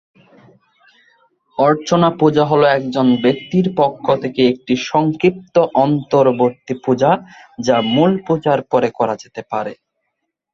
অর্চনা 1.57 2.09
পূজা 2.19 2.43
হল 2.45 2.61
একজন 2.71 3.07
ব্যক্তির 3.23 3.67
পক্ষ 3.75 4.05
থেকে 4.23 4.41
একটি 4.47 4.73
সংক্ষিপ্ত 4.91 5.55
অন্তর্বর্তী 5.77 6.73
পূজা 6.85 7.11
যা 7.59 7.77
মূল 7.93 8.11
পূজার 8.27 8.59
পরে 8.71 8.89
করা 8.99 9.15
যেতে 9.23 9.41
পারে। 9.51 9.73